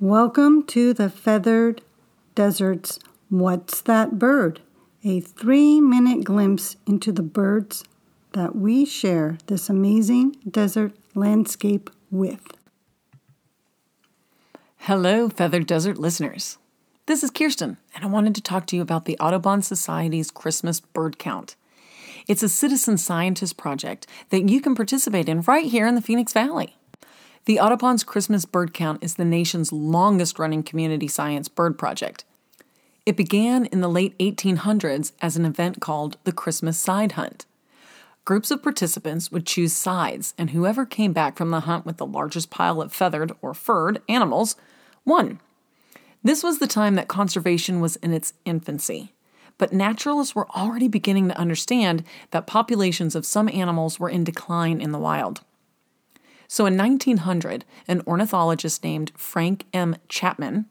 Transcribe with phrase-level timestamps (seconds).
[0.00, 1.80] Welcome to the Feathered
[2.34, 4.60] Desert's What's That Bird?
[5.04, 7.84] A three minute glimpse into the birds
[8.32, 12.42] that we share this amazing desert landscape with.
[14.78, 16.58] Hello, Feathered Desert listeners.
[17.06, 20.80] This is Kiersten, and I wanted to talk to you about the Audubon Society's Christmas
[20.80, 21.54] bird count.
[22.26, 26.32] It's a citizen scientist project that you can participate in right here in the Phoenix
[26.32, 26.78] Valley.
[27.46, 32.24] The Audubon's Christmas Bird Count is the nation's longest running community science bird project.
[33.04, 37.44] It began in the late 1800s as an event called the Christmas Side Hunt.
[38.24, 42.06] Groups of participants would choose sides, and whoever came back from the hunt with the
[42.06, 44.56] largest pile of feathered or furred animals
[45.04, 45.38] won.
[46.22, 49.12] This was the time that conservation was in its infancy,
[49.58, 54.80] but naturalists were already beginning to understand that populations of some animals were in decline
[54.80, 55.42] in the wild.
[56.48, 59.96] So in 1900, an ornithologist named Frank M.
[60.08, 60.66] Chapman,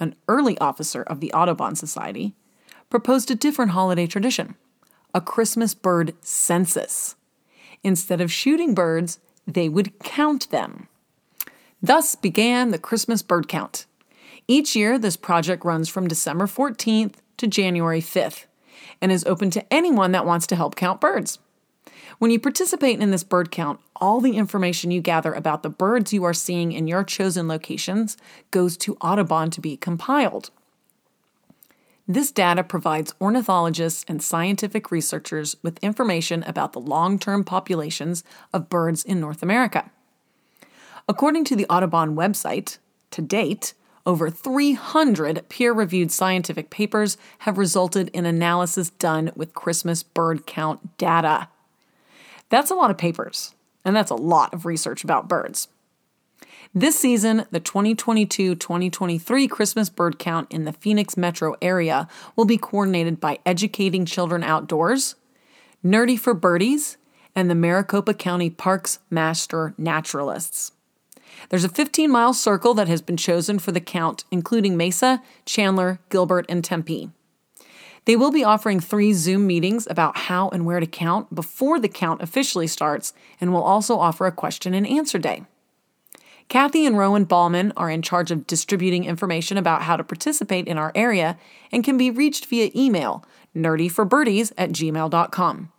[0.00, 2.34] an early officer of the Audubon Society,
[2.90, 4.54] proposed a different holiday tradition
[5.14, 7.16] a Christmas bird census.
[7.82, 10.86] Instead of shooting birds, they would count them.
[11.82, 13.86] Thus began the Christmas bird count.
[14.46, 18.46] Each year, this project runs from December 14th to January 5th
[19.00, 21.38] and is open to anyone that wants to help count birds.
[22.18, 26.12] When you participate in this bird count, all the information you gather about the birds
[26.12, 28.16] you are seeing in your chosen locations
[28.50, 30.50] goes to Audubon to be compiled.
[32.08, 38.68] This data provides ornithologists and scientific researchers with information about the long term populations of
[38.68, 39.90] birds in North America.
[41.08, 42.78] According to the Audubon website,
[43.12, 43.74] to date,
[44.04, 50.96] over 300 peer reviewed scientific papers have resulted in analysis done with Christmas bird count
[50.96, 51.48] data.
[52.50, 53.54] That's a lot of papers,
[53.84, 55.68] and that's a lot of research about birds.
[56.74, 62.58] This season, the 2022 2023 Christmas bird count in the Phoenix metro area will be
[62.58, 65.14] coordinated by Educating Children Outdoors,
[65.84, 66.96] Nerdy for Birdies,
[67.34, 70.72] and the Maricopa County Parks Master Naturalists.
[71.48, 76.00] There's a 15 mile circle that has been chosen for the count, including Mesa, Chandler,
[76.10, 77.10] Gilbert, and Tempe.
[78.08, 81.90] They will be offering three Zoom meetings about how and where to count before the
[81.90, 85.44] count officially starts, and will also offer a question and answer day.
[86.48, 90.78] Kathy and Rowyn Balman are in charge of distributing information about how to participate in
[90.78, 91.36] our area
[91.70, 95.70] and can be reached via email nerdyforbirdies at gmail.com.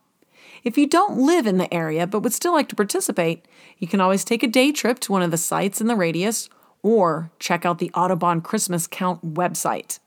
[0.63, 3.47] If you don't live in the area but would still like to participate,
[3.79, 6.47] you can always take a day trip to one of the sites in the radius
[6.83, 9.97] or check out the Audubon Christmas Count website.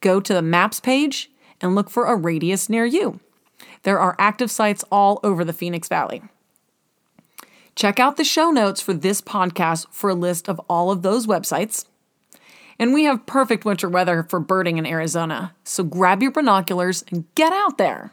[0.00, 1.30] Go to the Maps page
[1.60, 3.20] and look for a radius near you.
[3.82, 6.22] There are active sites all over the Phoenix Valley.
[7.74, 11.26] Check out the show notes for this podcast for a list of all of those
[11.26, 11.84] websites.
[12.78, 17.24] And we have perfect winter weather for birding in Arizona, so grab your binoculars and
[17.34, 18.12] get out there.